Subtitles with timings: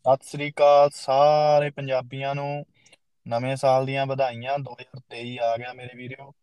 [0.00, 2.66] ਸਤਿ ਸ੍ਰੀ ਅਕਾਲ ਸਾਰੇ ਪੰਜਾਬੀਆਂ ਨੂੰ।
[3.28, 6.34] ਨਵੇਂ ਸਾਲ ਦੀਆਂ ਵਧਾਈਆਂ 2023 ਆ ਗਿਆ ਮੇਰੇ ਵੀਰੋ।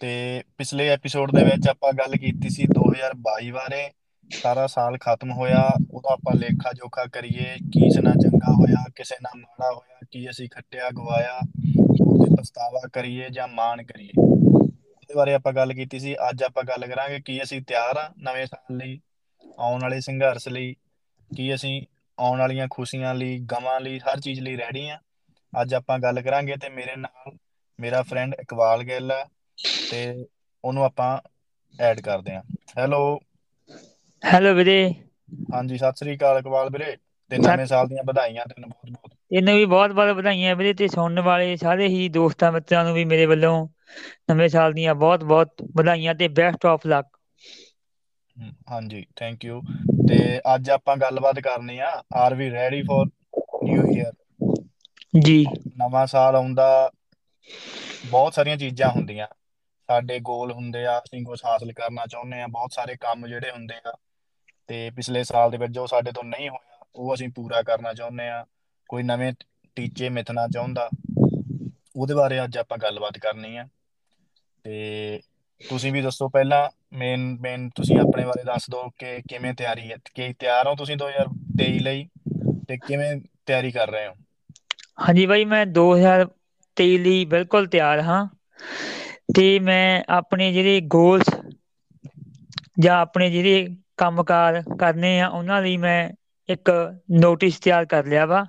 [0.00, 3.90] ਤੇ ਪਿਛਲੇ ਐਪੀਸੋਡ ਦੇ ਵਿੱਚ ਆਪਾਂ ਗੱਲ ਕੀਤੀ ਸੀ 2022 ਬਾਰੇ।
[4.30, 9.40] ਸਾਰਾ ਸਾਲ ਖਤਮ ਹੋਇਆ ਉਹਦਾ ਆਪਾਂ ਲੇਖਾ ਜੋਖਾ ਕਰੀਏ ਕਿਸੇ ਨਾਲ ਚੰਗਾ ਹੋਇਆ, ਕਿਸੇ ਨਾਲ
[9.40, 11.40] ਮਾੜਾ ਹੋਇਆ, ਕੀ ਅਸੀਂ ਖੱਟਿਆ ਗਵਾਇਆ
[12.06, 16.64] ਉਹ ਤੇ ਪਛਤਾਵਾ ਕਰੀਏ ਜਾਂ ਮਾਣ ਕਰੀਏ। ਉਹਦੇ ਬਾਰੇ ਆਪਾਂ ਗੱਲ ਕੀਤੀ ਸੀ, ਅੱਜ ਆਪਾਂ
[16.64, 19.00] ਗੱਲ ਕਰਾਂਗੇ ਕੀ ਅਸੀਂ ਤਿਆਰ ਆ ਨਵੇਂ ਸਾਲ ਲਈ,
[19.58, 20.74] ਆਉਣ ਵਾਲੇ ਸੰਘਰਸ਼ ਲਈ,
[21.36, 21.82] ਕੀ ਅਸੀਂ
[22.20, 24.98] ਆਉਣ ਵਾਲੀਆਂ ਖੁਸ਼ੀਆਂ ਲਈ ਗਮਾਂ ਲਈ ਹਰ ਚੀਜ਼ ਲਈ ਰੈਡੀ ਆ।
[25.52, 27.36] ਅੱਜ ਆਪਾਂ ਗੱਲ ਕਰਾਂਗੇ ਤੇ ਮੇਰੇ ਨਾਲ
[27.78, 29.24] ਮੇਰਾ ਫਰੈਂਡ ਇਕਬਾਲ ਗਿੱਲ ਹੈ
[29.88, 30.02] ਤੇ
[30.64, 31.16] ਉਹਨੂੰ ਆਪਾਂ
[31.74, 32.42] ਐਡ ਕਰਦੇ ਹਾਂ
[32.78, 33.00] ਹੈਲੋ
[34.22, 34.78] ਹੈਲੋ ਵੀਰੇ।
[35.52, 36.96] ਹਾਂਜੀ ਸਤਿ ਸ੍ਰੀ ਅਕਾਲ ਇਕਬਾਲ ਵੀਰੇ।
[37.30, 40.88] ਤੇ ਨਵੇਂ ਸਾਲ ਦੀਆਂ ਵਧਾਈਆਂ ਤੈਨੂੰ ਬਹੁਤ ਬਹੁਤ। ਇਹਨੂੰ ਵੀ ਬਹੁਤ ਬਹੁਤ ਵਧਾਈਆਂ ਵੀਰੇ ਤੇ
[40.88, 43.52] ਸੁਣਨ ਵਾਲੇ ਸਾਰੇ ਹੀ ਦੋਸਤਾਂ ਮਿੱਤਰਾਂ ਨੂੰ ਵੀ ਮੇਰੇ ਵੱਲੋਂ
[44.30, 47.06] ਨਵੇਂ ਸਾਲ ਦੀਆਂ ਬਹੁਤ ਬਹੁਤ ਵਧਾਈਆਂ ਤੇ ਬੈਸਟ ਆਫ ਲੱਕ
[48.40, 49.60] ਹਮ, ਹਾਂਜੀ ਥੈਂਕ ਯੂ
[50.08, 50.18] ਤੇ
[50.54, 53.08] ਅੱਜ ਆਪਾਂ ਗੱਲਬਾਤ ਕਰਨੀ ਆ are we ready for
[53.64, 54.12] new year
[55.20, 55.44] ਜੀ।
[55.78, 56.90] ਨਵਾਂ ਸਾਲ ਆਉਂਦਾ
[58.10, 59.26] ਬਹੁਤ ਸਾਰੀਆਂ ਚੀਜ਼ਾਂ ਹੁੰਦੀਆਂ।
[59.88, 63.74] ਸਾਡੇ ਗੋਲ ਹੁੰਦੇ ਆ ਅਸੀਂ ਕੁਝ ਹਾਸਲ ਕਰਨਾ ਚਾਹੁੰਦੇ ਆ ਬਹੁਤ ਸਾਰੇ ਕੰਮ ਜਿਹੜੇ ਹੁੰਦੇ
[63.86, 63.92] ਆ
[64.68, 68.28] ਤੇ ਪਿਛਲੇ ਸਾਲ ਦੇ ਵਿੱਚ ਜੋ ਸਾਡੇ ਤੋਂ ਨਹੀਂ ਹੋਇਆ ਉਹ ਅਸੀਂ ਪੂਰਾ ਕਰਨਾ ਚਾਹੁੰਦੇ
[68.28, 68.44] ਆ।
[68.88, 69.32] ਕੋਈ ਨਵੇਂ
[69.76, 70.88] ਟੀਚੇ ਮਿਥਣਾ ਚਾਹੁੰਦਾ
[71.96, 73.68] ਉਹਦੇ ਬਾਰੇ ਅੱਜ ਆਪਾਂ ਗੱਲਬਾਤ ਕਰਨੀ ਆ।
[74.64, 75.20] ਤੇ
[75.60, 79.96] ਤੁਸੀਂ ਵੀ ਦੱਸੋ ਪਹਿਲਾਂ ਮੇਨ ਮੇਨ ਤੁਸੀਂ ਆਪਣੇ ਬਾਰੇ ਦੱਸ ਦਿਓ ਕਿ ਕਿਵੇਂ ਤਿਆਰੀ ਹੈ
[80.14, 82.06] ਕਿ ਤਿਆਰ ਹੋ ਤੁਸੀਂ 2023 ਲਈ
[82.68, 83.14] ਤੇ ਕਿਵੇਂ
[83.46, 84.14] ਤਿਆਰੀ ਕਰ ਰਹੇ ਹੋ?
[85.00, 88.24] ਹਾਂਜੀ ਬਾਈ ਮੈਂ 2023 ਲਈ ਬਿਲਕੁਲ ਤਿਆਰ ਹਾਂ
[89.34, 91.30] ਤੇ ਮੈਂ ਆਪਣੇ ਜਿਹੜੇ ਗੋਲਸ
[92.80, 93.66] ਜਾਂ ਆਪਣੇ ਜਿਹੜੇ
[93.96, 96.10] ਕੰਮਕਾਰ ਕਰਨੇ ਆ ਉਹਨਾਂ ਲਈ ਮੈਂ
[96.48, 96.70] ਇੱਕ
[97.12, 98.44] ਨੋਟਿਸ ਤਿਆਰ ਕਰ ਲਿਆ ਵਾ।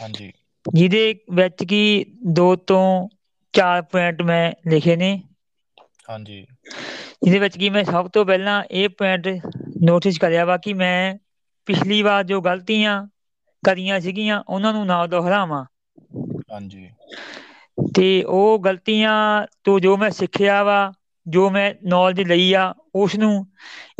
[0.00, 0.30] ਹਾਂਜੀ।
[0.64, 3.08] ਜਿਹਦੇ ਵਿੱਚ ਕਿ ਦੋ ਤੋਂ
[3.54, 5.18] ਚਾਰ ਪੁਆਇੰਟ ਮੈਂ ਲਿਖੇ ਨੇ।
[6.04, 6.44] ਹਾਂਜੀ।
[7.22, 9.28] ਜਿਹਦੇ ਵਿੱਚ ਕਿ ਮੈਂ ਸਭ ਤੋਂ ਪਹਿਲਾਂ ਇਹ ਪੁਆਇੰਟ
[9.82, 11.14] ਨੋਟਿਸ ਕਰਿਆ ਵਾ ਕਿ ਮੈਂ
[11.66, 13.02] ਪਿਛਲੀ ਵਾਰ ਜੋ ਗਲਤੀਆਂ
[13.62, 15.64] ਕਰੀਆਂ ਸੀਗੀਆਂ ਉਹਨਾਂ ਨੂੰ ਨਾ ਦੁਹਰਾਵਾਂ।
[16.50, 16.88] ਹਾਂਜੀ।
[17.94, 19.12] ਤੇ ਉਹ ਗਲਤੀਆਂ
[19.64, 20.76] ਤੋਂ ਜੋ ਮੈਂ ਸਿੱਖਿਆ ਵਾ
[21.26, 23.34] ਜੋ ਮੈਂ ਨੌਲੇਜ ਲਈ ਆ ਉਸ ਨੂੰ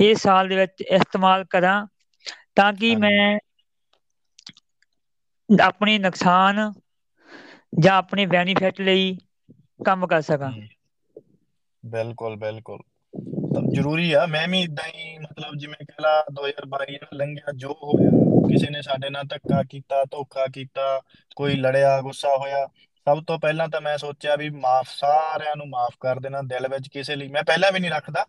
[0.00, 1.86] ਇਸ ਸਾਲ ਦੇ ਵਿੱਚ ਇਸਤੇਮਾਲ ਕਰਾਂ
[2.56, 3.38] ਤਾਂ ਕਿ ਮੈਂ
[5.48, 6.58] ਆਪਣੇ ਨੁਕਸਾਨ
[7.78, 9.16] ਜਾਂ ਆਪਣੇ ਬੈਨੀਫਿਟ ਲਈ
[9.84, 10.52] ਕੰਮ ਕਰ ਸਕਾਂ।
[11.84, 12.78] ਬਿਲਕੁਲ ਬਿਲਕੁਲ।
[13.54, 17.68] ਤਾਂ ਜ਼ਰੂਰੀ ਆ ਮੈਂ ਵੀ ਇਦਾਂ ਹੀ ਮਤਲਬ ਜਿਵੇਂ ਕਹਿ ਲਾ 2022 ਨਾਲ ਲੰਘਿਆ ਜੋ
[17.68, 18.10] ਹੋਇਆ
[18.48, 21.00] ਕਿਸੇ ਨੇ ਸਾਡੇ ਨਾਲ ਧੱਕਾ ਕੀਤਾ ਧੋਖਾ ਕੀਤਾ
[21.36, 22.66] ਕੋਈ ਲੜਿਆ ਗੁੱਸਾ ਹੋਇਆ
[23.06, 26.88] ਸਭ ਤੋਂ ਪਹਿਲਾਂ ਤਾਂ ਮੈਂ ਸੋਚਿਆ ਵੀ ਮਾਫ ਸਾਰਿਆਂ ਨੂੰ ਮਾਫ ਕਰ ਦੇਣਾ ਦਿਲ ਵਿੱਚ
[26.88, 28.26] ਕਿਸੇ ਲਈ ਮੈਂ ਪਹਿਲਾਂ ਵੀ ਨਹੀਂ ਰੱਖਦਾ।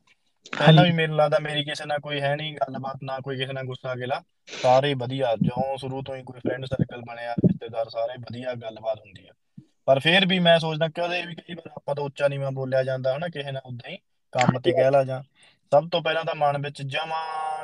[0.60, 3.64] ਪਹਿਲਾਂ ਵੀ ਮੈਨੂੰ ਲੱਗਦਾ ਮੇਰੀ ਕਿਸੇ ਨਾਲ ਕੋਈ ਹੈ ਨਹੀਂ ਗੱਲਬਾਤ ਨਾ ਕੋਈ ਕਿਸੇ ਨਾਲ
[3.64, 4.24] ਗੁੱਸਾ ਗਿਲਾ।
[4.62, 9.28] ਸਾਰੇ ਵਧੀਆ ਜਿਉਂ ਸ਼ੁਰੂ ਤੋਂ ਹੀ ਕੋਈ ਫਰੈਂਡ ਸਰਕਲ ਬਣਿਆ ਰਿਸ਼ਤੇਦਾਰ ਸਾਰੇ ਵਧੀਆ ਗੱਲਬਾਤ ਹੁੰਦੀ
[9.28, 9.32] ਆ।
[9.86, 12.84] ਪਰ ਫਿਰ ਵੀ ਮੈਂ ਸੋਚਦਾ ਕਿ ਉਹਦੇ ਵੀ ਕਈ ਵਾਰ ਆਪਾਂ ਤਾਂ ਉੱਚਾ ਨੀਵਾਂ ਬੋਲਿਆ
[12.84, 13.98] ਜਾਂਦਾ ਹਨਾ ਕਿਸੇ ਨਾਲ ਉਦਾਂ ਹੀ
[14.32, 15.24] ਕੰਮ ਤੇ ਕਹਿ ਲਾ ਜਾਂ।
[15.72, 17.16] ਸਭ ਤੋਂ ਪਹਿਲਾਂ ਤਾਂ ਮਨ ਵਿੱਚ ਜਮਾ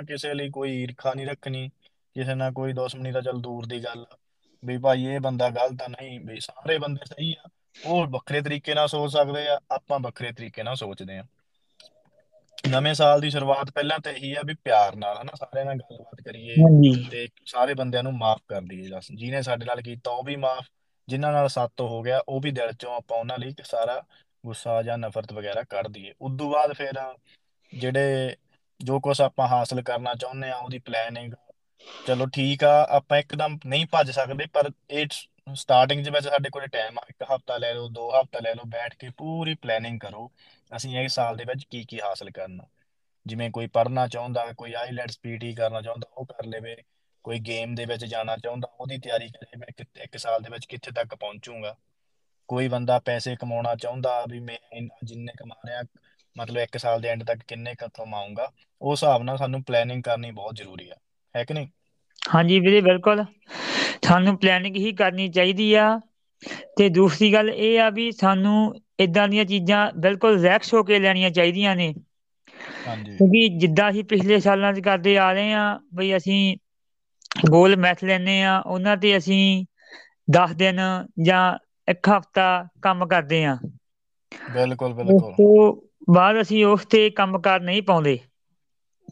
[0.02, 1.70] ਕਿਸੇ ਲਈ ਕੋਈ ਈਰਖਾ ਨਹੀਂ ਰੱਖਣੀ
[2.14, 4.18] ਕਿਸੇ ਨਾਲ ਕੋਈ ਦੁਸ਼ਮਣੀ ਤਾਂ ਚੱਲ ਦੂਰ ਦੀ ਗੱਲ ਆ।
[4.66, 7.50] ਵੀ ਭਾਈ ਇਹ ਬੰਦਾ ਗਲਤ ਆ ਨਹੀਂ ਵੀ ਸਾਰੇ ਬੰਦੇ ਸਹੀ ਆ
[7.86, 11.24] ਉਹ ਵੱਖਰੇ ਤਰੀਕੇ ਨਾਲ ਸੋਚ ਸਕਦੇ ਆ ਆਪਾਂ ਵੱਖਰੇ ਤਰੀਕੇ ਨਾਲ ਸੋਚਦੇ ਆ।
[12.68, 16.22] ਨਵੇਂ ਸਾਲ ਦੀ ਸ਼ੁਰੂਆਤ ਪਹਿਲਾਂ ਤਾਂ ਇਹੀ ਆ ਵੀ ਪਿਆਰ ਨਾਲ ਹਨਾ ਸਾਰਿਆਂ ਨਾਲ ਗੱਲਬਾਤ
[16.22, 20.24] ਕਰੀਏ ਹਾਂਜੀ। ਤੇ ਸਾਰੇ ਬੰਦਿਆਂ ਨੂੰ ਮਾਫ ਕਰ ਦਈਏ ਬਸ। ਜਿਹਨੇ ਸਾਡੇ ਨਾਲ ਕੀਤਾ ਉਹ
[20.24, 20.66] ਵੀ ਮਾਫ
[21.08, 24.02] ਜਿਨ੍ਹਾਂ ਨਾਲ ਸੱਤ ਹੋ ਗਿਆ, ਉਹ ਵੀ ਦਿਲ ਚੋਂ ਆਪਾਂ ਉਹਨਾਂ ਲਈ ਸਾਰਾ
[24.44, 27.00] ਗੁੱਸਾ ਜਾਂ ਨਫ਼ਰਤ ਵਗੈਰਾ ਕੱਢ ਦਈਏ। ਉਦੋਂ ਬਾਅਦ ਫਿਰ
[27.74, 28.36] ਜਿਹੜੇ
[28.80, 31.34] ਜੋ ਕੁਝ ਆਪਾਂ ਹਾਸਲ ਕਰਨਾ ਚਾਹੁੰਦੇ ਆ ਉਹਦੀ ਪਲੈਨਿੰਗ
[32.08, 35.06] ਚਲੋ ਠੀਕ ਆ, ਆਪਾਂ ਇੱਕਦਮ ਨਹੀਂ ਭੱਜ ਸਕਦੇ, ਪਰ ਇਹ
[35.54, 38.64] ਸਟਾਰਟਿੰਗ ਦੇ ਵਿੱਚ ਸਾਡੇ ਕੋਲ ਟਾਈਮ ਆ। ਇੱਕ ਹਫਤਾ ਲੈ ਲਓ, ਦੋ ਹਫਤਾ ਲੈ ਲਓ,
[38.68, 40.32] ਬੈਠ ਕੇ ਪੂਰੀ ਪਲੈਨਿੰਗ ਕਰੋ,
[40.76, 42.66] ਅਸੀਂ ਇਸ ਸਾਲ ਦੇ ਵਿੱਚ ਕੀ ਕੀ ਹਾਸਲ ਕਰਨਾ।
[43.26, 46.76] ਜਿਵੇਂ ਕੋਈ ਪੜ੍ਹਨਾ ਚਾਹੁੰਦਾ, ਕੋਈ ਆਈਲੈਟਸ ਪੀਟੀ ਕਰਨਾ ਚਾਹੁੰਦਾ, ਉਹ ਕਰ ਲਵੇ।
[47.26, 50.66] ਕੋਈ ਗੇਮ ਦੇ ਵਿੱਚ ਜਾਣਾ ਚਾਹੁੰਦਾ ਉਹਦੀ ਤਿਆਰੀ ਕਰੇ ਮੈਂ ਕਿਤੇ ਇੱਕ ਸਾਲ ਦੇ ਵਿੱਚ
[50.66, 51.76] ਕਿੱਥੇ ਤੱਕ ਪਹੁੰਚੂਗਾ।
[52.50, 54.58] ਕੋਈ ਬੰਦਾ ਪੈਸੇ ਕਮਾਉਣਾ ਚਾਹੁੰਦਾ ਵੀ ਮੈਂ
[55.04, 55.82] ਜਿੰਨੇ ਕਮਾ ਰਿਹਾ
[56.36, 58.52] ਮਤਲਬ ਇੱਕ ਸਾਲ ਦੇ ਐਂਡ ਤੱਕ ਕਿੰਨੇ ਕੁ ਕਮਾਊਂਗਾ
[58.82, 60.96] ਉਸ ਹਿਸਾਬ ਨਾਲ ਸਾਨੂੰ ਪਲੈਨਿੰਗ ਕਰਨੀ ਬਹੁਤ ਜ਼ਰੂਰੀ ਆ।
[61.36, 61.68] ਹੈ ਕਿ ਨਹੀਂ?
[62.22, 63.26] ਹਾਂਜੀ ਵੀਰੇ ਬਿਲਕੁਲ।
[64.04, 66.00] ਸਾਨੂੰ ਪਲੈਨਿੰਗ ਹੀ ਕਰਨੀ ਚਾਹੀਦੀ ਆ।
[66.78, 71.30] ਤੇ ਦੂਸਰੀ ਗੱਲ ਇਹ ਆ ਵੀ ਸਾਨੂੰ ਇਦਾਂ ਦੀਆਂ ਚੀਜ਼ਾਂ ਬਿਲਕੁਲ ਰਿਲੈਕਸ ਹੋ ਕੇ ਲੈਣੀਆਂ
[71.30, 71.94] ਚਾਹੀਦੀਆਂ ਨੇ।
[72.88, 76.58] ਹਾਂਜੀ। ਕਿਉਂਕਿ ਜਿੱਦਾਂ ਅਸੀਂ ਪਿਛਲੇ ਸਾਲਾਂ 'ਚ ਕਰਦੇ ਆ ਰਹੇ ਆ ਬਈ ਅਸੀਂ
[77.50, 79.66] ਗੋਲ ਮੈਥ ਲੈਨੇ ਆ ਉਹਨਾਂ ਤੇ ਅਸੀਂ
[80.32, 80.80] 10 ਦਿਨ
[81.24, 81.42] ਜਾਂ
[81.88, 82.46] ਇੱਕ ਹਫਤਾ
[82.82, 83.58] ਕੰਮ ਕਰਦੇ ਆ
[84.50, 85.74] ਬਿਲਕੁਲ ਉਸ ਬਿਲਕੁਲ। ਤੋਂ
[86.10, 88.20] ਬਾਅਦ ਅਸੀਂ ਉਸ ਤੇ ਕੰਮਕਾਰ ਨਹੀਂ ਪਾਉਂਦੇ।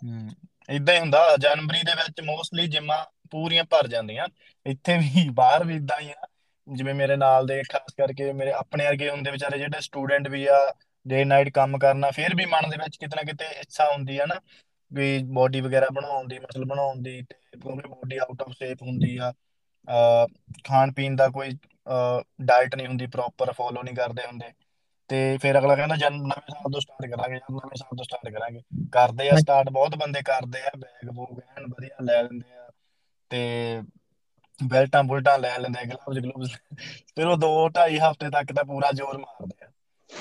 [0.04, 0.30] ਹਮ
[0.70, 4.28] ਇਦਾਂ ਹੀ ਹੁੰਦਾ ਜਨਵਰੀ ਦੇ ਵਿੱਚ ਮੋਸਟਲੀ ਜਿਮਾਂ ਪੂਰੀਆਂ ਭਰ ਜਾਂਦੀਆਂ।
[4.66, 6.28] ਇੱਥੇ ਵੀ ਬਾਹਰ ਵੀ ਇਦਾਂ ਹੀ ਆ।
[6.68, 10.60] ਜਿਵੇਂ ਮੇਰੇ ਨਾਲ ਦੇ ਖਾਸ ਕਰਕੇ ਮੇਰੇ ਆਪਣੇ ਵਰਗੇ ਹੁੰਦੇ ਵਿਚਾਰੇ ਜਿਹੜੇ ਸਟੂਡੈਂਟ ਵੀ ਆ
[11.06, 14.26] ਡੇ ਨਾਈਟ ਕੰਮ ਕਰਨਾ ਫਿਰ ਵੀ ਮਨ ਦੇ ਵਿੱਚ ਕਿਤੇ ਨਾ ਕਿਤੇ ਇੱਛਾ ਹੁੰਦੀ ਆ
[14.26, 14.40] ਨਾ।
[14.92, 19.16] ਵੀ ਬੋਡੀ ਵਗੈਰਾ ਬਣਾਉਣ ਦੀ ਮਸਲ ਬਣਾਉਣ ਦੀ ਤੇ ਕਿਉਂਕਿ ਬੋਡੀ ਆਊਟ ਆਫ ਸ਼ੇਪ ਹੁੰਦੀ
[19.18, 19.32] ਆ।
[19.88, 20.28] ਅਹ
[20.64, 21.52] ਖਾਣ ਪੀਣ ਦਾ ਕੋਈ
[22.44, 24.52] ਡਾਈਟ ਨਹੀਂ ਹੁੰਦੀ ਪ੍ਰੋਪਰ ਫੋਲੋ ਨਹੀਂ ਕਰਦੇ ਹੁੰਦੇ।
[25.10, 28.34] ਤੇ ਫਿਰ ਅਗਲਾ ਕਹਿੰਦਾ ਜਨ ਨਵੇਂ ਸਾਲ ਤੋਂ ਸਟਾਰਟ ਕਰਾਂਗੇ ਜਨ ਨਵੇਂ ਸਾਲ ਤੋਂ ਸਟਾਰਟ
[28.34, 32.70] ਕਰਾਂਗੇ। ਕਰਦੇ ਆ ਸਟਾਰਟ ਬਹੁਤ ਬੰਦੇ ਕਰਦੇ ਆ ਬੈਗ ਬੂਗ ਐਨ ਵਧੀਆ ਲੈ ਲੈਂਦੇ ਆ।
[33.32, 33.82] ਤੇ
[34.60, 36.56] ਬੈਲਟਾਂ ਬੁਲਟਾਂ ਲੈ ਲੈਂਦੇ ਗਲਵਜ਼ ਗਲਵਜ਼
[37.10, 39.69] ਫਿਰ ਉਹ ਦੋ ਢਾਈ ਹਫ਼ਤੇ ਤੱਕ ਤਾਂ ਪੂਰਾ ਜ਼ੋਰ ਮਾਰਦੇ ਆ।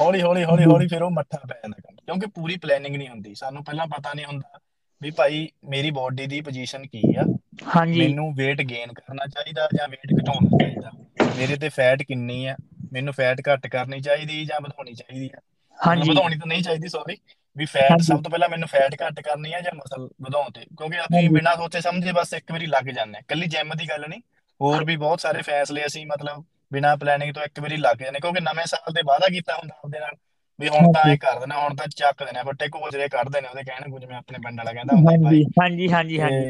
[0.01, 3.35] ਹੌਲੀ ਹੌਲੀ ਹੌਲੀ ਹੌਲੀ ਫਿਰ ਉਹ ਮੱਠਾ ਪੈ ਜਾਂਦਾ ਕੰਮ। ਕਿਉਂਕਿ ਪੂਰੀ ਪਲੈਨਿੰਗ ਨਹੀਂ ਹੁੰਦੀ।
[3.35, 4.59] ਸਾਨੂੰ ਪਹਿਲਾਂ ਪਤਾ ਨਹੀਂ ਹੁੰਦਾ
[5.03, 7.39] ਵੀ ਭਾਈ ਮੇਰੀ ਬਾਡੀ ਦੀ ਪੋਜੀਸ਼ਨ ਕੀ ਆ।
[7.77, 10.91] ਹਾਂਜੀ। ਮੈਨੂੰ weight gain ਕਰਨਾ ਚਾਹੀਦਾ ਜਾਂ weight ਘਟਾਉਣਾ ਚਾਹੀਦਾ?
[11.37, 12.57] ਮੇਰੇ ਤੇ ਫੈਟ ਕਿੰਨੀ ਆ?
[12.93, 15.41] ਮੈਨੂੰ ਫੈਟ ਘੱਟ ਕਰਨੀ ਚਾਹੀਦੀ ਜਾਂ ਵਧਾਉਣੀ ਚਾਹੀਦੀ ਆ?
[15.87, 17.17] ਹਾਂਜੀ। ਵਧਾਉਣੀ ਤਾਂ ਨਹੀਂ ਚਾਹੀਦੀ ਸੌਰੀ
[17.57, 20.61] ਵੀ ਫੈਟ ਸਭ ਤੋਂ ਪਹਿਲਾਂ ਮੈਨੂੰ ਫੈਟ ਘੱਟ ਕਰਨੀ ਆ ਜਾਂ ਮਸਲ ਵਧਾਉਣ ਤੇ?
[20.61, 24.05] ਕਿਉਂਕਿ ਅਸੀਂ ਬਿਨਾਂ ਸੋਚੇ ਸਮਝੇ ਬਸ ਇੱਕ ਵਾਰੀ ਲੱਗ ਜਾਂਦੇ ਆ। ਕੱਲੀ ਜਿਮ ਦੀ ਗੱਲ
[24.09, 24.21] ਨਹੀਂ।
[24.61, 28.41] ਹੋਰ ਵੀ ਬਹੁਤ ਸਾਰੇ ਫੈਸਲੇ ਅਸੀਂ ਮਤਲਬ ਬਿਨਾਂ ਪਲੈਨਿੰਗ ਤੋਂ ਇੱਕ ਵਾਰੀ ਲੱਗ ਜਾਂਦੇ ਕਿਉਂਕਿ
[28.43, 30.15] ਨਵੇਂ ਸਾਲ ਦੇ ਵਾਅਦਾ ਕੀਤਾ ਹੁੰਦਾ ਆਪਦੇ ਨਾਲ
[30.59, 33.63] ਵੀ ਹੁਣ ਤਾਂ ਐ ਕਰ ਦੇਣਾ ਹੁਣ ਤਾਂ ਚੱਕ ਦੇਣਾ ਫੱਟੇ ਕੋਜਰੇ ਕੱਢ ਦੇਣੇ ਉਹਦੇ
[33.65, 36.47] ਕਹਿਣ ਨੂੰ ਜਿਵੇਂ ਆਪਣੇ ਪਿੰਡ ਵਾਲਾ ਕਹਿੰਦਾ ਹੁੰਦਾ ਭਾਈ। ਹਾਂਜੀ ਹਾਂਜੀ ਹਾਂਜੀ।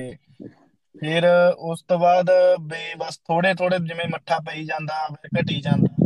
[1.03, 1.25] ਫਿਰ
[1.61, 2.31] ਉਸ ਤੋਂ ਬਾਅਦ
[2.62, 5.97] ਵੀ ਬਸ ਥੋੜੇ ਥੋੜੇ ਜਿਵੇਂ ਮੱਠਾ ਪਈ ਜਾਂਦਾ ਫਿਰ ਘਟੀ ਜਾਂਦਾ।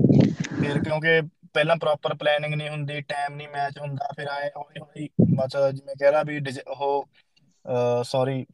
[0.58, 1.20] ਫਿਰ ਕਿਉਂਕਿ
[1.54, 5.94] ਪਹਿਲਾਂ ਪ੍ਰੋਪਰ ਪਲੈਨਿੰਗ ਨਹੀਂ ਹੁੰਦੀ ਟਾਈਮ ਨਹੀਂ ਮੈਚ ਹੁੰਦਾ ਫਿਰ ਆਏ ਹੌਲੀ ਹੌਲੀ ਬਸ ਜਿਵੇਂ
[5.96, 7.08] ਕਹਿ ਰਾ ਵੀ ਉਹ
[8.04, 8.44] ਸੌਰੀ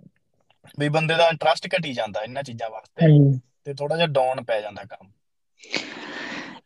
[0.78, 3.08] ਵੀ ਬੰਦੇ ਦਾ ਇੰਟਰਸਟ ਘਟੀ ਜਾਂਦਾ ਇਹਨਾਂ ਚੀਜ਼ਾਂ ਵਾਸਤੇ।
[3.66, 5.10] ਤੇ ਥੋੜਾ ਜਿਹਾ ਡਾਊਨ ਪੈ ਜਾਂਦਾ ਕੰਮ।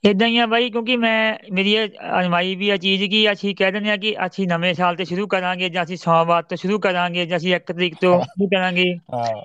[0.04, 3.90] ਇਦਾਂ ਹੀ ਆ ਬਾਈ ਕਿਉਂਕਿ ਮੈਂ ਮੇਰੀ ਅਜਮਾਈ ਵੀ ਆ ਚੀਜ਼ ਕਿ ਅਸੀਂ ਕਹਿ ਦਿੰਦੇ
[3.90, 7.36] ਆ ਕਿ ਅਸੀਂ ਨਵੇਂ ਸਾਲ ਤੇ ਸ਼ੁਰੂ ਕਰਾਂਗੇ ਜਾਂ ਅਸੀਂ ਸੋਮਵਾਰ ਤੋਂ ਸ਼ੁਰੂ ਕਰਾਂਗੇ ਜਾਂ
[7.36, 9.42] ਅਸੀਂ 1 ਤਰੀਕ ਤੋਂ ਸ਼ੁਰੂ ਕਰਾਂਗੇ। ਹਾਂ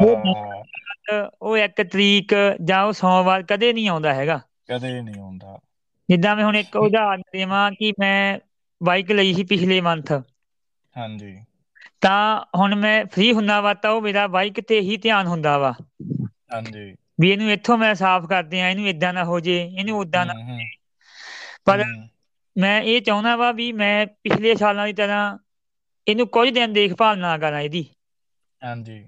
[0.00, 0.62] ਉਹ ਨਵਾਂ ਹਾਂ।
[1.06, 2.34] ਸਾਲ, ਉਹ 1 ਤਰੀਕ
[2.64, 5.58] ਜਾਂ ਉਹ ਸੋਮਵਾਰ ਕਦੇ ਨਹੀਂ ਆਉਂਦਾ ਹੈਗਾ। ਕਦੇ ਨਹੀਂ ਹੁੰਦਾ
[6.08, 8.38] ਜਿੱਦਾਂ ਮੈਂ ਹੁਣ ਇੱਕ ਉਦਾਹਰਨ ਦੇਵਾਂ ਕਿ ਮੈਂ
[8.80, 10.12] ਬਾਈਕ ਲਈ ਸੀ ਪਿਛਲੇ ਮੰਥ।
[10.96, 11.34] ਹਾਂਜੀ।
[12.02, 15.72] ਤਾਂ ਹੁਣ ਮੈਂ ਫ੍ਰੀ ਹੁੰਦਾ ਵਾ ਤਾਂ ਉਹ ਮੇਰਾ ਬਾਈਕ ਤੇ ਹੀ ਧਿਆਨ ਹੁੰਦਾ ਵਾ।
[16.50, 20.26] ਹਾਂਜੀ। ਵੀ ਇਹਨੂੰ ਇੱਥੋਂ ਮੈਂ ਸਾਫ਼ ਕਰਦੇ ਆ ਇਹਨੂੰ ਇਦਾਂ ਨਾ ਹੋ ਜੇ ਇਹਨੂੰ ਉਦਾਂ
[20.26, 20.34] ਨਾ
[21.64, 21.84] ਪਰ
[22.56, 25.38] ਮੈਂ ਇਹ ਚਾਹੁੰਦਾ ਵਾ ਵੀ ਮੈਂ ਪਿਛਲੇ ਸਾਲਾਂ ਦੀ ਤਰ੍ਹਾਂ
[26.06, 27.84] ਇਹਨੂੰ ਕੁਝ ਦਿਨ ਦੇਖਭਾਲ ਨਾ ਕਰਾਂ ਇਹਦੀ।
[28.62, 29.04] ਹਾਂਜੀ।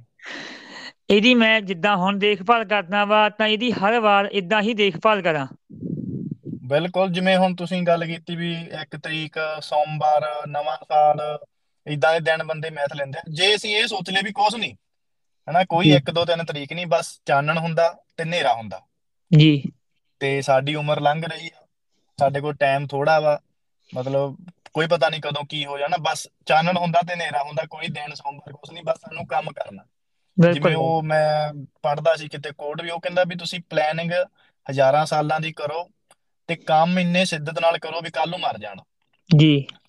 [1.11, 5.47] ਇਹਦੀ ਮੈਂ ਜਿੱਦਾਂ ਹੁਣ ਦੇਖਭਾਲ ਕਰਦਾ ਵਾ ਤਾਂ ਇਹਦੀ ਹਰ ਵਾਰ ਇਦਾਂ ਹੀ ਦੇਖਭਾਲ ਕਰਾਂ।
[6.65, 11.21] ਬਿਲਕੁਲ ਜਿਵੇਂ ਹੁਣ ਤੁਸੀਂ ਗੱਲ ਕੀਤੀ ਵੀ ਇੱਕ ਤਰੀਕ ਸੋਮਵਾਰ ਨਵਾਂ ਸਾਲ
[11.87, 14.75] ਇਦਾਂ ਦੇ ਦਿਨ ਬੰਦੇ ਮੈਥ ਲੈਂਦੇ ਜੇ ਅਸੀਂ ਇਹ ਸੋਚ ਲਈਏ ਵੀ ਕੁਛ ਨਹੀਂ
[15.49, 18.81] ਹਨਾ ਕੋਈ ਜੀ। ਇੱਕ ਦੋ ਤਿੰਨ ਤਰੀਕ ਨਹੀਂ ਬਸ ਚਾਨਣ ਹੁੰਦਾ ਤੇ ਹਨੇਰਾ ਹੁੰਦਾ।
[19.31, 19.51] ਜੀ।
[20.21, 21.67] ਤੇ ਸਾਡੀ ਉਮਰ ਲੰਘ ਰਹੀ ਆ
[22.19, 23.39] ਸਾਡੇ ਕੋਲ ਟਾਈਮ ਥੋੜਾ ਵਾ
[23.91, 24.37] ਮਤਲਬ
[24.75, 28.15] ਕੋਈ ਪਤਾ ਨਹੀਂ ਕਦੋਂ ਕੀ ਹੋ ਜਾਣਾ ਬਸ ਚਾਨਣ ਹੁੰਦਾ ਤੇ ਹਨੇਰਾ ਹੁੰਦਾ ਕੋਈ ਦਿਨ
[28.15, 29.85] ਸੋਮਵਾਰ ਕੁਛ ਨਹੀਂ ਬਸ ਸਾਨੂੰ ਕੰਮ ਕਰਨਾ।
[30.47, 31.53] ਜਿਵੇਂ ਬਿਲਕੁਲ। ਉਹ ਮੈਂ
[31.83, 34.13] ਪੜ੍ਹਦਾ ਸੀ ਕਿਤੇ ਕੋਡ ਵੀ ਉਹ ਕਹਿੰਦਾ ਵੀ ਤੁਸੀਂ ਪਲੈਨਿੰਗ
[34.67, 35.89] ਹਜ਼ਾਰਾਂ ਸਾਲਾਂ ਦੀ ਕਰੋ
[36.49, 38.81] ਤੇ ਕੰਮ ਇੰਨੇ ਸਿੱਧਤ ਨਾਲ ਕਰੋ ਵੀ ਕੱਲ ਨੂੰ ਮਰ ਜਾਣ।
[39.31, 39.49] ਜੀ।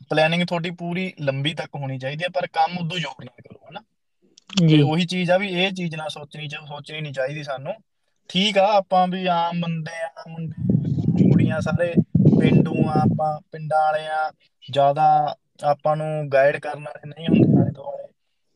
[0.10, 3.53] ਪਲੈਨਿੰਗ ਤੁਹਾਡੀ ਪੂਰੀ ਲੰਬੀ ਤੱਕ ਹੋਣੀ ਚਾਹੀਦੀ ਹੈ ਪਰ ਕੰਮ ਉਦੋਂ ਜ਼ੋਰ ਨਾਲ ਕਰੋ।
[4.54, 7.74] ਜੀ। ਉਹੀ ਚੀਜ਼ ਆ ਵੀ ਇਹ ਚੀਜ਼ ਨਾ ਸੋਚਣੀ ਚ ਸੋਚਣੀ ਨਹੀਂ ਚਾਹੀਦੀ ਸਾਨੂੰ।
[8.30, 11.94] ਠੀਕ ਆ ਆਪਾਂ ਵੀ ਆਮ ਬੰਦੇ ਆ ਮੁੰਡੇ ਕੁੜੀਆਂ ਸਾਰੇ
[12.40, 14.32] ਪਿੰਡੂ ਆ ਆਪਾਂ ਪਿੰਡਾਂ ਵਾਲੇ ਆ
[14.72, 18.08] ਜ਼ਿਆਦਾ ਆਪਾਂ ਨੂੰ ਗਾਈਡ ਕਰਨ ਵਾਲੇ ਨਹੀਂ ਹੁੰਦੇ ਆਲੇ ਦੁਆਲੇ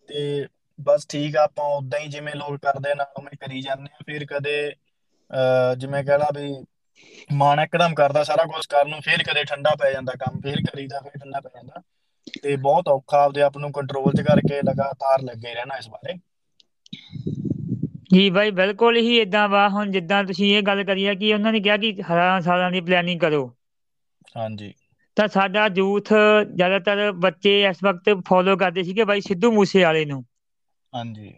[0.10, 0.48] ਤੇ
[0.80, 4.26] ਬਸ ਠੀਕ ਆ ਆਪਾਂ ਉਦਾਂ ਹੀ ਜਿਵੇਂ ਲੋਕ ਕਰਦੇ ਨਾਲ ਉਵੇਂ ਕਰੀ ਜਾਂਦੇ ਆ। ਫਿਰ
[4.26, 4.76] ਕਦੇ
[5.78, 6.54] ਜਿਵੇਂ ਕਹਿ ਲਾ ਵੀ
[7.34, 11.00] ਮਨ ਇੱਕਦਮ ਕਰਦਾ ਸਾਰਾ ਕੁਝ ਕਰਨ ਨੂੰ ਫਿਰ ਕਦੇ ਠੰਡਾ ਪੈ ਜਾਂਦਾ ਕੰਮ ਫਿਰ ਕਰੀਦਾ
[11.00, 11.82] ਫਿਰ ਠੰਡਾ ਪੈ ਜਾਂਦਾ।
[12.34, 16.18] ਤੇ ਬਹੁਤ ਔਖਾ ਆਪਦੇ ਆਪ ਨੂੰ ਕੰਟਰੋਲ 'ਚ ਕਰਕੇ ਲਗਾਤਾਰ ਲੱਗੇ ਰਹਿਣਾ ਇਸ ਬਾਰੇ।
[18.12, 21.52] ਜੀ ਬਾਈ ਬਿਲਕੁਲ ਹੀ ਇਦਾਂ ਵਾ। ਹੁਣ ਜਿੱਦਾਂ ਤੁਸੀਂ ਇਹ ਗੱਲ ਕਰੀ ਆ ਕਿ ਉਹਨਾਂ
[21.52, 23.50] ਨੇ ਕਿਹਾ ਕਿ ਹਜ਼ਾਰਾਂ ਸਾਲਾਂ ਦੀ ਪਲੈਨਿੰਗ ਕਰੋ।
[24.36, 24.74] ਹਾਂਜੀ।
[25.18, 26.12] ਤਾਂ ਸਾਡਾ ਯੂਥ
[26.54, 30.24] ਜ਼ਿਆਦਾਤਰ ਬੱਚੇ ਇਸ ਵਕਤ ਫੋਲੋ ਕਰਦੇ ਸੀਗੇ ਬਾਈ ਸਿੱਧੂ ਮੂਸੇ ਵਾਲੇ ਨੂੰ।
[30.94, 31.34] ਹਾਂਜੀ।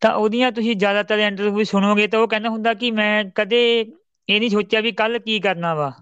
[0.00, 4.50] ਤਾਂ ਉਹਦੀਆਂ ਤੁਸੀਂ ਜ਼ਿਆਦਾਤਰ ਇੰਟਰਵਿਊ ਸੁਣੋਗੇ ਤਾਂ ਉਹ ਕਹਿੰਦਾ ਹੁੰਦਾ ਕਿ ਮੈਂ ਕਦੇ ਇਹ ਨਹੀਂ
[4.50, 5.92] ਸੋਚਿਆ ਵੀ ਕੱਲ ਕੀ ਕਰਨਾ ਵਾ।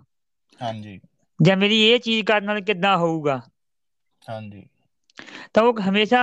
[0.61, 0.99] ਹਾਂਜੀ।
[1.41, 3.41] ਜਾਂ ਮੇਰੀ ਇਹ ਚੀਜ਼ ਕਰਨ ਨਾਲ ਕਿੱਦਾਂ ਹੋਊਗਾ।
[4.25, 4.65] ਹਾਂਜੀ।
[5.55, 6.21] ਤਾਂ ਉਹ ਹਮੇਸ਼ਾ